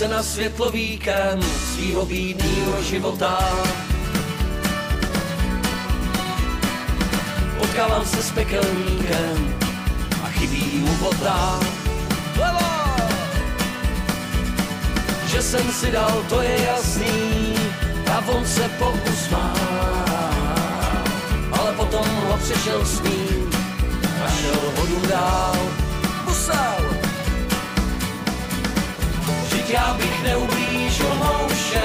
[0.00, 3.38] se na světlovíkem svýho bídnýho života.
[7.58, 9.56] Potkávám se s pekelníkem
[10.24, 11.10] a chybí mu.
[12.36, 12.70] Vlevo!
[15.26, 17.54] Že jsem si dal, to je jasný,
[18.12, 19.54] a on se pousmál.
[21.52, 23.50] Ale potom ho přišel s ním
[24.24, 25.56] a šel vodu dál.
[26.24, 26.79] Musel!
[29.72, 31.82] Já bych neublížil mouše,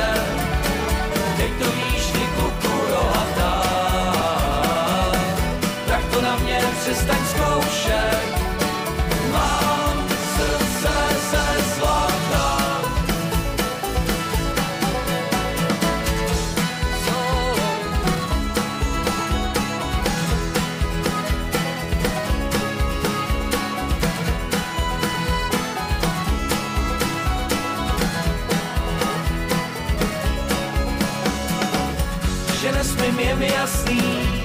[33.66, 34.44] jasný,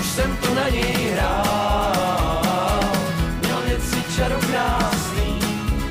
[0.00, 2.80] už jsem tu na něj hrál.
[3.40, 5.38] Měl věci čaro krásný,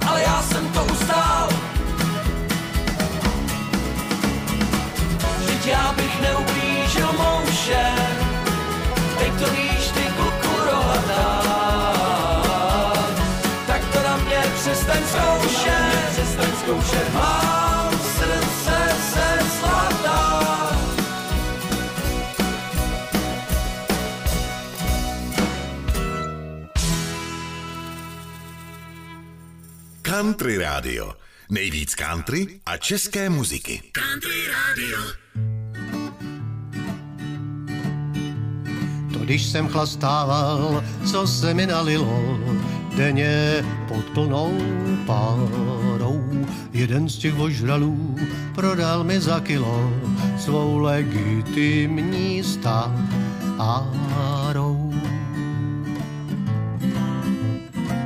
[0.08, 1.50] ale já jsem to ustál.
[5.40, 7.86] Vždyť já bych neublížil mouše,
[9.20, 11.42] teď to víš, ty kuku rohatá.
[13.68, 17.41] Tak to na mě přestaň zkoušet, přestaň zkoušet, mám
[30.12, 31.16] Country Radio.
[31.50, 33.82] Nejvíc country a české muziky.
[33.92, 35.00] Country Radio.
[39.14, 42.40] To když jsem chlastával, co se mi nalilo,
[42.98, 44.58] denně pod plnou
[45.06, 46.46] párou.
[46.72, 48.20] Jeden z těch ožralů
[48.56, 49.94] prodal mi za kilo
[50.38, 53.12] svou legitimní stárou.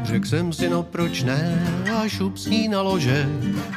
[0.06, 3.30] Řekl jsem si, no proč ne, a šup s ní na lože,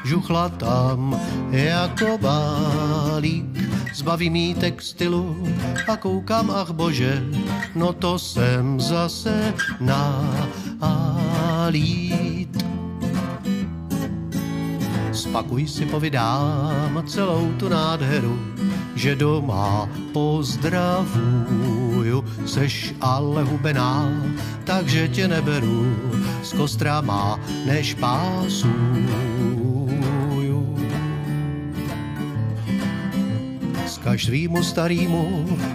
[0.05, 3.59] žuchla tam jako balík.
[3.95, 5.49] Zbaví mý textilu
[5.89, 7.25] a koukám, ach bože,
[7.75, 9.55] no to jsem zase
[10.81, 12.65] nálít.
[15.13, 18.39] Spakuj si povídám celou tu nádheru,
[18.95, 24.13] že doma pozdravuju, seš ale hubená,
[24.65, 25.97] takže tě neberu,
[26.43, 29.59] z kostra má než pásuju.
[33.87, 35.25] Vzkaž svýmu starýmu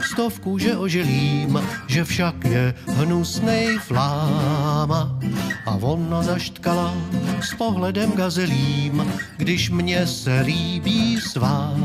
[0.01, 5.19] stovku, že oželím, že však je hnusnej fláma.
[5.65, 6.93] A ona zaštkala
[7.41, 9.05] s pohledem gazelím,
[9.37, 11.77] když mě se líbí svá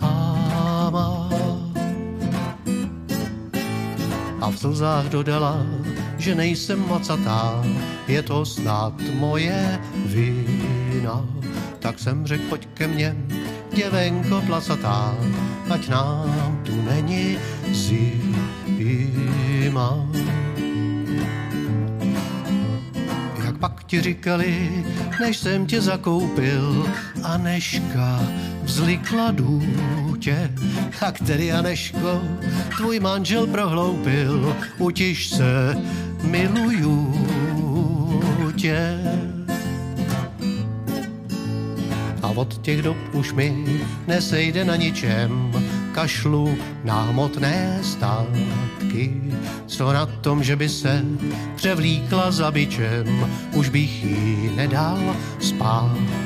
[0.00, 1.30] áma.
[4.40, 5.66] A v slzách dodala,
[6.18, 7.64] že nejsem mocatá,
[8.08, 11.26] je to snad moje vina.
[11.78, 13.16] Tak jsem řekl, pojď ke mně,
[13.74, 15.14] děvenko plasatá,
[15.70, 17.38] ať nám tu není
[17.72, 18.46] zima.
[23.44, 24.84] Jak pak ti říkali,
[25.20, 26.86] než jsem tě zakoupil,
[27.22, 28.20] Aneška
[28.62, 30.50] vzlikla důtě.
[31.00, 32.22] A který Aneško,
[32.76, 35.76] tvůj manžel prohloupil, utiš se,
[36.22, 37.26] miluju
[38.66, 38.98] tě.
[42.22, 43.64] A od těch dob už mi
[44.06, 45.52] nesejde na ničem,
[45.94, 49.22] kašlu na hmotné státky.
[49.66, 51.02] Co na tom, že by se
[51.56, 56.16] převlíkla za bičem, už bych jí nedal zpátky.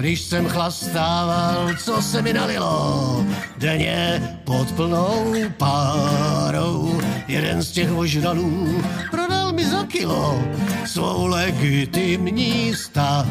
[0.00, 3.24] Když jsem chlastával, co se mi nalilo,
[3.58, 6.99] denně pod plnou párou.
[7.30, 10.42] Jeden z těch ožralů prodal mi za kilo
[10.86, 13.26] svou legitimní sta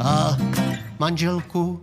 [0.00, 0.36] a
[0.98, 1.80] manželku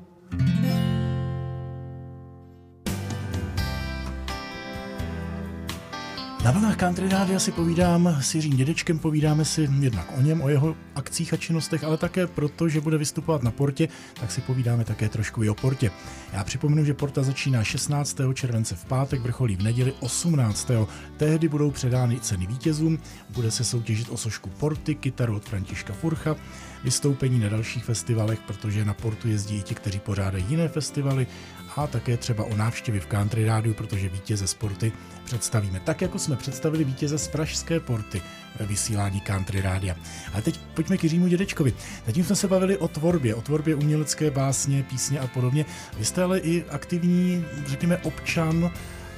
[6.44, 10.50] Na vlnách Country Rádia si povídám s Jiřím Dědečkem, povídáme si jednak o něm, o
[10.50, 13.88] jeho akcích a činnostech, ale také proto, že bude vystupovat na Portě,
[14.20, 15.92] tak si povídáme také trošku i o Portě.
[16.34, 18.18] Já připomenu, že Porta začíná 16.
[18.34, 20.72] července v pátek, vrcholí v neděli 18.
[21.18, 26.36] Tehdy budou předány ceny vítězům, bude se soutěžit o sošku Porty, kytaru od Františka Furcha,
[26.84, 31.28] vystoupení na dalších festivalech, protože na Portu jezdí i ti, kteří pořádají jiné festivaly
[31.76, 34.92] a také třeba o návštěvy v Country Rádiu, protože vítěze sporty
[35.26, 35.80] představíme.
[35.80, 38.22] Tak, jako jsme představili vítěze z Pražské porty
[38.60, 39.96] ve vysílání Country Rádia.
[40.34, 41.74] A teď pojďme k Jiřímu Dědečkovi.
[42.06, 45.66] Zatím jsme se bavili o tvorbě, o tvorbě umělecké básně, písně a podobně.
[45.98, 48.72] Vy jste ale i aktivní, řekněme, občan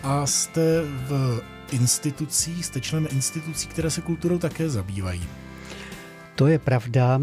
[0.03, 1.41] a jste v
[1.71, 5.23] institucích, jste členem institucí, které se kulturou také zabývají.
[6.35, 7.21] To je pravda.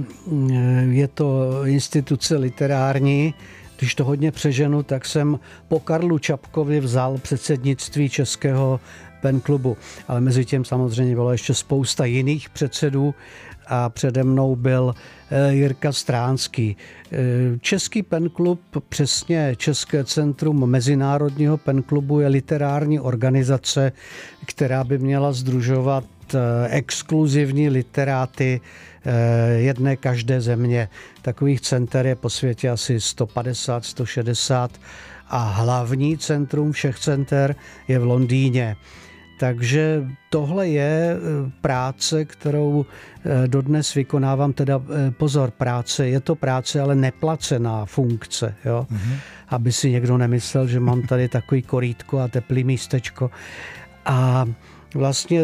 [0.91, 3.35] Je to instituce literární,
[3.81, 8.81] když to hodně přeženu, tak jsem po Karlu Čapkovi vzal předsednictví Českého
[9.23, 9.77] pen klubu.
[10.09, 13.15] Ale mezi tím samozřejmě bylo ještě spousta jiných předsedů
[13.67, 14.95] a přede mnou byl
[15.31, 16.77] eh, Jirka Stránský.
[17.13, 17.19] Eh,
[17.61, 23.93] Český pen klub, přesně České centrum Mezinárodního pen klubu je literární organizace,
[24.47, 26.05] která by měla združovat
[26.71, 28.61] exkluzivní literáty
[29.05, 30.89] Eh, jedné každé země.
[31.23, 34.71] Takových center je po světě asi 150, 160
[35.29, 37.55] a hlavní centrum všech center
[37.89, 38.77] je v Londýně.
[39.39, 42.87] Takže tohle je eh, práce, kterou
[43.25, 48.87] eh, dodnes vykonávám, teda pozor, práce, je to práce, ale neplacená funkce, jo?
[48.93, 49.17] Mm-hmm.
[49.49, 53.31] aby si někdo nemyslel, že mám tady takový korítko a teplý místečko.
[54.05, 54.47] A
[54.95, 55.43] vlastně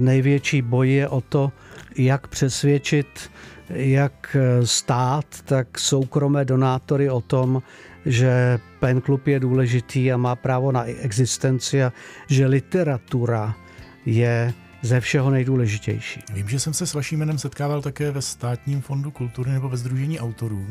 [0.00, 1.52] největší boj je o to,
[1.96, 3.30] jak přesvědčit
[3.74, 7.62] jak stát, tak soukromé donátory o tom,
[8.06, 11.92] že pen klub je důležitý a má právo na existenci a
[12.28, 13.54] že literatura
[14.06, 16.20] je ze všeho nejdůležitější.
[16.32, 19.76] Vím, že jsem se s vaším jménem setkával také ve Státním fondu kultury nebo ve
[19.76, 20.66] Združení autorů.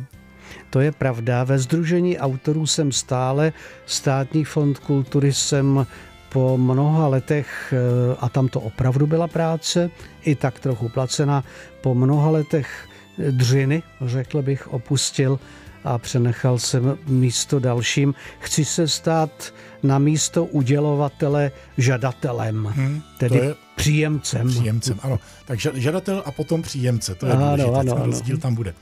[0.69, 1.43] To je pravda.
[1.43, 3.53] Ve Združení autorů jsem stále,
[3.85, 5.87] Státní fond kultury jsem
[6.29, 9.89] po mnoha letech, eh, a tam to opravdu byla práce,
[10.21, 11.43] i tak trochu placena,
[11.81, 12.87] po mnoha letech
[13.31, 15.39] dřiny, řekl bych, opustil
[15.83, 18.15] a přenechal jsem místo dalším.
[18.39, 19.53] Chci se stát
[19.83, 24.47] na místo udělovatele žadatelem, hmm, tedy je příjemcem.
[24.47, 25.19] Příjemcem, ano.
[25.45, 28.05] Tak žadatel a potom příjemce, to je ano, důležité, ano, ano.
[28.05, 28.73] rozdíl tam bude.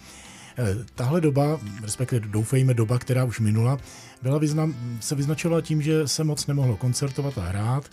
[0.60, 3.78] Eh, tahle doba, respektive doufejme doba, která už minula,
[4.22, 7.89] byla vyznam, se vyznačovala tím, že se moc nemohlo koncertovat a hrát.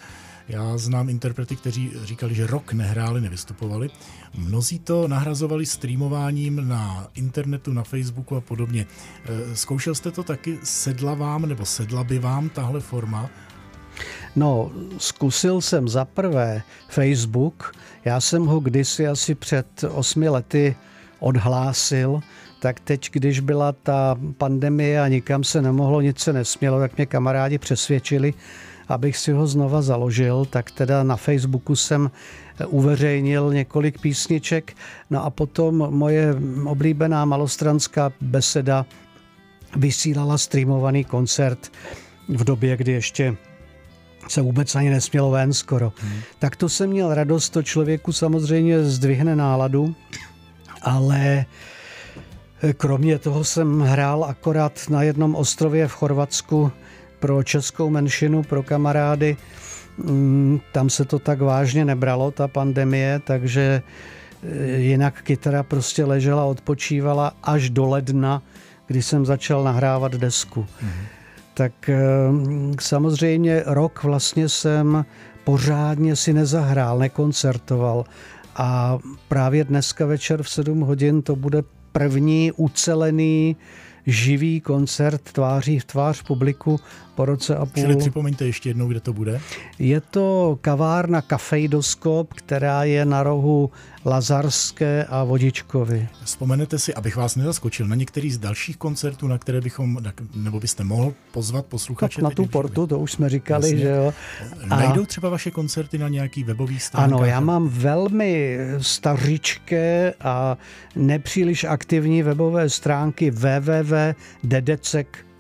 [0.48, 3.90] Já znám interprety, kteří říkali, že rok nehráli, nevystupovali.
[4.34, 8.86] Mnozí to nahrazovali streamováním na internetu, na Facebooku a podobně.
[9.24, 10.58] Eh, zkoušel jste to taky?
[10.62, 13.30] Sedla vám nebo sedla by vám tahle forma?
[14.36, 17.74] No, zkusil jsem za prvé Facebook.
[18.04, 20.76] Já jsem ho kdysi asi před osmi lety
[21.18, 22.20] odhlásil,
[22.64, 27.06] tak teď, když byla ta pandemie a nikam se nemohlo, nic se nesmělo, tak mě
[27.06, 28.34] kamarádi přesvědčili,
[28.88, 32.10] abych si ho znova založil, tak teda na Facebooku jsem
[32.66, 34.76] uveřejnil několik písniček,
[35.10, 36.34] no a potom moje
[36.64, 38.86] oblíbená malostranská beseda
[39.76, 41.72] vysílala streamovaný koncert
[42.28, 43.36] v době, kdy ještě
[44.28, 45.92] se vůbec ani nesmělo ven skoro.
[46.00, 46.20] Hmm.
[46.38, 49.94] Tak to jsem měl radost, to člověku samozřejmě zdvihne náladu,
[50.82, 51.44] ale
[52.72, 56.72] Kromě toho jsem hrál akorát na jednom ostrově v Chorvatsku
[57.20, 59.36] pro českou menšinu, pro kamarády.
[59.98, 63.82] Mm, tam se to tak vážně nebralo, ta pandemie, takže
[64.42, 68.42] eh, jinak kytara prostě ležela, odpočívala až do ledna,
[68.86, 70.60] kdy jsem začal nahrávat desku.
[70.60, 71.06] Mm-hmm.
[71.54, 71.98] Tak eh,
[72.80, 75.04] samozřejmě rok vlastně jsem
[75.44, 78.04] pořádně si nezahrál, nekoncertoval.
[78.56, 78.98] A
[79.28, 81.62] právě dneska večer v 7 hodin to bude
[81.98, 83.56] první ucelený
[84.06, 86.80] živý koncert tváří v tvář publiku
[87.14, 87.82] po roce a půl.
[87.82, 89.40] Čili připomeňte ještě jednou, kde to bude.
[89.78, 93.70] Je to kavárna Kafejdoskop, která je na rohu
[94.04, 96.08] Lazarské a Vodičkovy.
[96.24, 99.98] Vzpomenete si, abych vás nezaskočil, na některý z dalších koncertů, na které bychom,
[100.34, 102.14] nebo byste mohl pozvat posluchače?
[102.14, 103.78] Tak na tu portu, to už jsme říkali, Jasně.
[103.78, 104.14] že jo.
[104.70, 104.76] A...
[104.76, 107.18] Najdou třeba vaše koncerty na nějaký webový stránkách?
[107.18, 110.56] Ano, já mám velmi stařičké a
[110.96, 114.14] nepříliš aktivní webové stránky www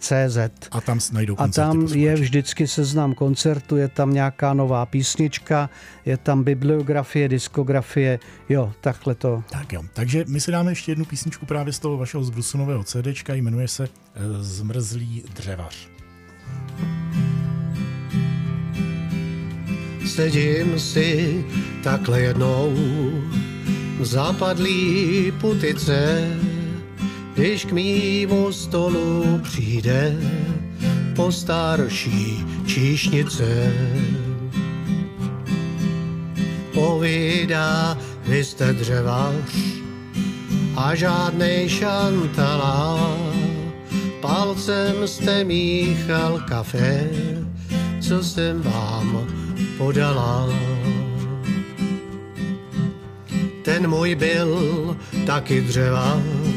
[0.04, 2.22] www.dedecek.cz A tam najdou A tam koncerty je posluchači.
[2.22, 5.70] vždycky seznam koncertu, je tam nějaká nová písnička,
[6.06, 9.42] je tam bibliografie, diskografie, jo, takhle to.
[9.50, 13.34] Tak jo, takže my si dáme ještě jednu písničku právě z toho vašeho zbrusunového CDčka,
[13.34, 15.88] jmenuje se eh, Zmrzlý dřevař.
[20.06, 21.44] Sedím si
[21.84, 22.72] takhle jednou
[23.98, 26.30] v západlý putice,
[27.34, 30.16] když k mýmu stolu přijde
[31.16, 33.72] postarší číšnice.
[36.74, 39.56] Povídá, vy jste dřevař
[40.76, 43.16] a žádnej šantalá.
[44.20, 47.10] Palcem jste míchal kafe,
[48.00, 49.26] co jsem vám
[49.78, 50.48] podala.
[53.62, 56.53] Ten můj byl taky dřevař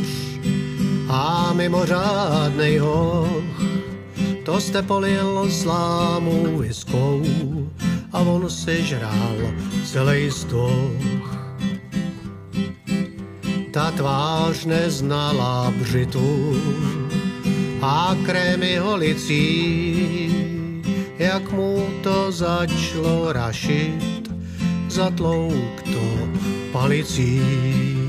[1.67, 3.59] mimořádnej hoch.
[4.43, 7.23] To jste polil slámu viskou
[8.13, 9.35] a on si žral
[9.85, 11.27] celý stoch.
[13.73, 16.55] Ta tvář neznala břitu
[17.81, 19.43] a krémy holicí,
[21.19, 24.31] jak mu to začalo rašit,
[24.87, 26.27] zatlouk to
[26.71, 28.06] palicí.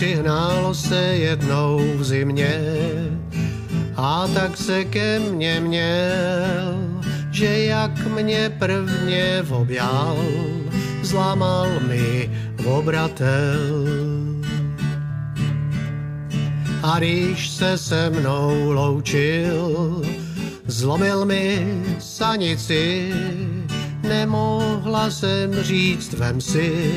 [0.00, 2.60] Přihnálo se jednou v zimě
[3.96, 6.74] a tak se ke mně měl,
[7.30, 10.16] že jak mě prvně objal,
[11.02, 12.30] zlamal mi
[12.64, 13.84] obratel.
[16.82, 20.02] A když se se mnou loučil,
[20.66, 23.12] zlomil mi sanici,
[24.08, 26.92] nemohla jsem říct, vem si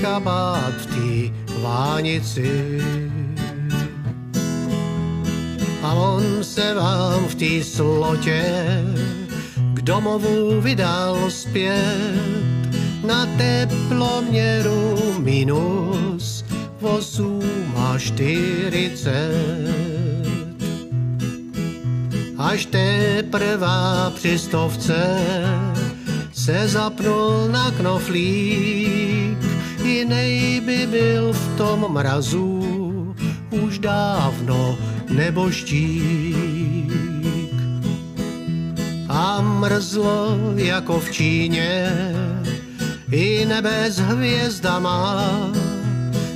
[0.00, 2.80] kabát v té vánici.
[5.82, 8.44] A on se vám v té slotě
[9.74, 12.70] k domovu vydal zpět
[13.06, 16.44] na teploměru minus
[16.80, 17.40] 8
[17.76, 19.10] a 40.
[22.38, 23.68] Až teprve
[24.14, 25.24] při stovce
[26.32, 29.09] se zapnul na knoflík,
[29.90, 32.60] jinej by byl v tom mrazu
[33.50, 34.78] už dávno
[35.10, 36.90] neboštík.
[39.08, 41.92] A mrzlo jako v Číně,
[43.10, 45.30] i nebe s hvězdama,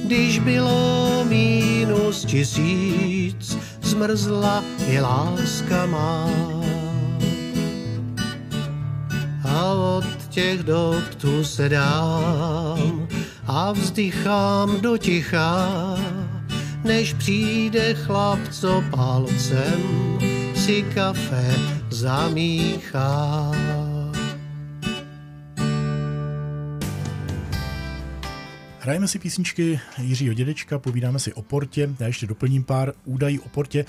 [0.04, 6.28] když bylo mínus tisíc, zmrzla i láska má.
[9.44, 13.03] A od těch dob tu se dám
[13.46, 15.68] a vzdychám do ticha,
[16.84, 19.82] než přijde chlap, co palcem
[20.54, 21.54] si kafe
[21.90, 23.50] zamíchá.
[28.78, 31.90] Hrajeme si písničky Jiřího Dědečka, povídáme si o portě.
[32.00, 33.84] Já ještě doplním pár údajů o portě.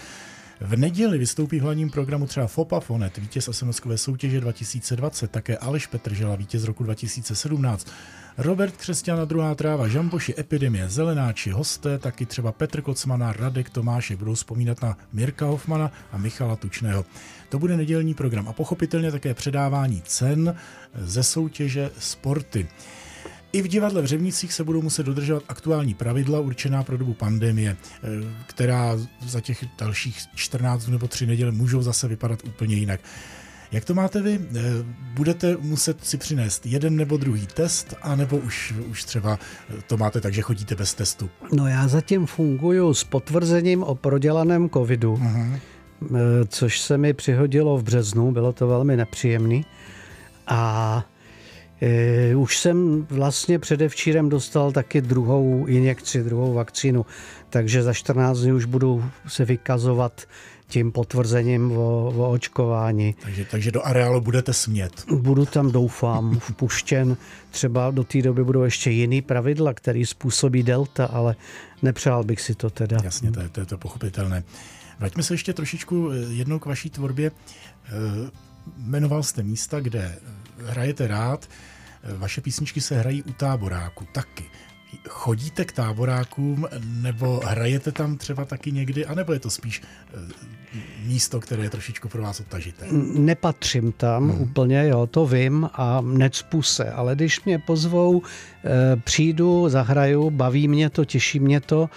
[0.62, 5.88] V neděli vystoupí v hlavním programu třeba Fopa Fonet, vítěz SMS-kové soutěže 2020, také Aleš
[5.88, 7.88] Petržela, vítěz roku 2017,
[8.38, 14.20] Robert Křesťan a druhá tráva, Žamboši, Epidemie, Zelenáči, hosté, taky třeba Petr Kocmana, Radek Tomášek,
[14.20, 17.06] budou vzpomínat na Mirka Hofmana a Michala Tučného.
[17.50, 20.56] To bude nedělní program a pochopitelně také předávání cen
[20.96, 22.68] ze soutěže Sporty.
[23.56, 27.78] I v divadle v Řevnicích se budou muset dodržovat aktuální pravidla určená pro dobu pandemie,
[27.78, 28.08] eh,
[28.46, 33.00] která za těch dalších 14 dnů nebo 3 neděle můžou zase vypadat úplně jinak.
[33.72, 34.40] Jak to máte vy?
[34.56, 34.62] Eh,
[35.14, 39.40] Budete muset si přinést jeden nebo druhý test, anebo už, už třeba
[39.88, 41.30] to máte tak, že chodíte bez testu?
[41.54, 45.60] No já zatím funguju s potvrzením o prodělaném covidu, uh-huh.
[46.48, 49.66] což se mi přihodilo v březnu, bylo to velmi nepříjemný.
[50.48, 51.06] A
[52.36, 57.06] už jsem vlastně předevčírem dostal taky druhou injekci, druhou vakcínu,
[57.50, 60.28] takže za 14 dní už budu se vykazovat
[60.68, 63.16] tím potvrzením o, o očkování.
[63.22, 65.06] Takže, takže do areálu budete smět.
[65.12, 67.18] Budu tam, doufám, vpuštěn.
[67.52, 71.36] Třeba do té doby budou ještě jiný pravidla, který způsobí delta, ale
[71.82, 72.98] nepřál bych si to teda.
[73.04, 74.44] Jasně, to je to, je to pochopitelné.
[75.00, 77.32] Vraťme se ještě trošičku jednou k vaší tvorbě.
[78.78, 80.16] Jmenoval jste místa, kde
[80.66, 81.50] hrajete rád.
[82.18, 84.44] Vaše písničky se hrají u táboráku taky.
[85.10, 86.68] Chodíte k táborákům
[87.02, 89.82] nebo hrajete tam třeba taky někdy, anebo je to spíš
[91.04, 92.86] místo, které je trošičku pro vás odtažité?
[93.14, 94.42] Nepatřím tam hmm.
[94.42, 98.22] úplně, jo, to vím a necpu se, ale když mě pozvou,
[99.04, 101.90] přijdu, zahraju, baví mě to, těší mě to,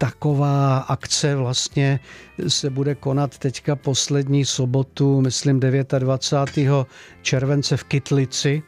[0.00, 2.00] taková akce vlastně
[2.48, 6.86] se bude konat teďka poslední sobotu, myslím 29.
[7.22, 8.62] července v Kytlici.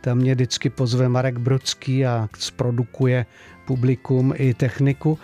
[0.00, 3.26] Tam mě vždycky pozve Marek Brodský a zprodukuje
[3.66, 5.18] publikum i techniku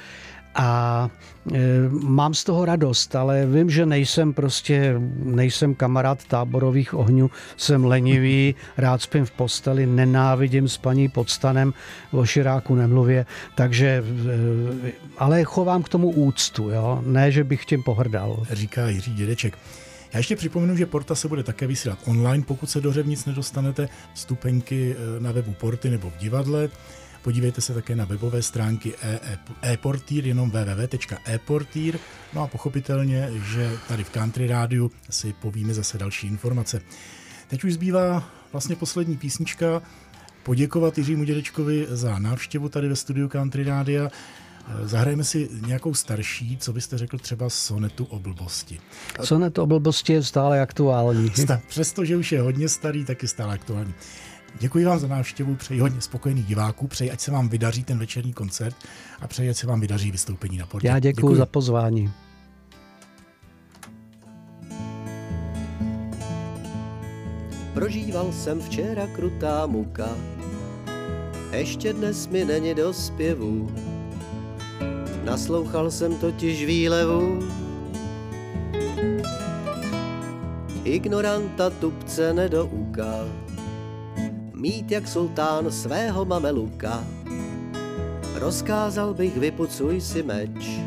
[0.59, 1.11] a
[1.55, 1.59] e,
[1.91, 4.95] mám z toho radost, ale vím, že nejsem prostě,
[5.25, 11.75] nejsem kamarád táborových ohňů, jsem lenivý, rád spím v posteli, nenávidím s paní pod stanem,
[12.13, 14.05] o širáku nemluvě, takže,
[14.87, 17.03] e, ale chovám k tomu úctu, jo?
[17.07, 18.43] ne, že bych tím pohrdal.
[18.51, 19.59] Říká Jiří Dědeček.
[20.13, 23.89] Já ještě připomenu, že Porta se bude také vysílat online, pokud se do Řevnic nedostanete
[24.15, 26.69] stupenky e, na webu Porty nebo v divadle.
[27.23, 28.95] Podívejte se také na webové stránky
[29.65, 31.99] e-portýr, jenom www.eportýr.
[32.35, 36.81] No a pochopitelně, že tady v Country Rádiu si povíme zase další informace.
[37.49, 39.83] Teď už zbývá vlastně poslední písnička.
[40.43, 44.11] Poděkovat Jiřímu Dědečkovi za návštěvu tady ve studiu Country Rádia.
[44.83, 48.81] Zahrajeme si nějakou starší, co byste řekl třeba sonetu o blbosti.
[49.25, 51.33] Sonet o blbosti je stále aktuální.
[51.69, 53.95] Přestože už je hodně starý, tak je stále aktuální.
[54.61, 58.33] Děkuji vám za návštěvu, přeji hodně spokojených diváků, přeji, ať se vám vydaří ten večerní
[58.33, 58.77] koncert
[59.21, 60.87] a přeji, ať se vám vydaří vystoupení na portě.
[60.87, 61.37] Já děkuji, děkuji.
[61.37, 62.13] za pozvání.
[67.75, 70.09] Prožíval jsem včera krutá muka,
[71.53, 73.71] ještě dnes mi není do zpěvu.
[75.25, 77.49] Naslouchal jsem totiž výlevu,
[80.85, 83.25] ignoranta tupce nedouká
[84.59, 87.05] mít jak sultán svého mameluka.
[88.35, 90.83] Rozkázal bych vypucuj si meč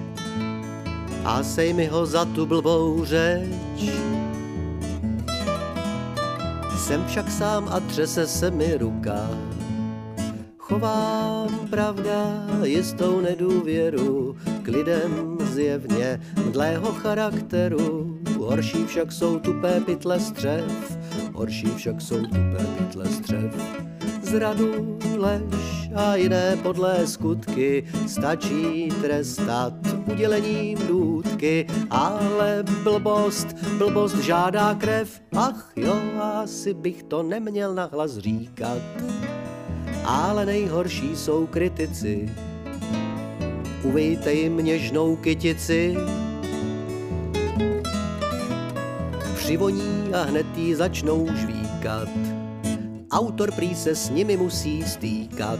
[1.24, 3.80] a sej mi ho za tu blbou řeč.
[6.78, 9.30] Jsem však sám a třese se mi ruka.
[10.58, 18.18] Chovám, pravda, jistou nedůvěru k lidem zjevně mdlého charakteru.
[18.40, 20.98] Horší však jsou tupé pytle střev,
[21.42, 23.56] horší však jsou tupé pytle střev.
[24.22, 29.74] Zradu, lež a jiné podlé skutky stačí trestat
[30.12, 35.22] udělením důdky, ale blbost, blbost žádá krev.
[35.38, 38.82] Ach jo, asi bych to neměl nahlas říkat.
[40.06, 42.30] Ale nejhorší jsou kritici,
[43.84, 45.98] uvejte jim něžnou kytici,
[49.52, 52.10] přivoní a hned jí začnou žvíkat.
[53.12, 55.60] Autor prý se s nimi musí stýkat.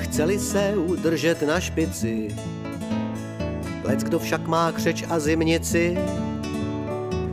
[0.00, 2.36] Chceli se udržet na špici,
[3.84, 5.98] lec kdo však má křeč a zimnici,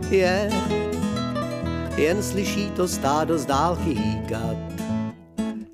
[0.10, 0.50] je,
[1.98, 4.76] jen slyší to stádo z dálky hýkat.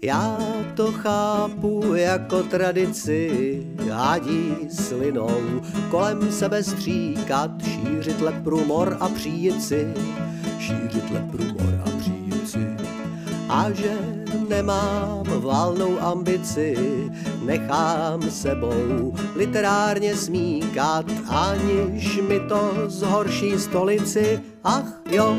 [0.03, 0.37] Já
[0.73, 9.93] to chápu jako tradici, hádí slinou, kolem sebe stříkat, šířit lepru mor a příjici,
[10.59, 12.67] šířit lepru mor a příjici.
[13.49, 13.97] A že
[14.49, 16.77] nemám válnou ambici,
[17.45, 24.39] nechám sebou literárně smíkat, aniž mi to zhorší stolici.
[24.63, 25.35] Ach jo,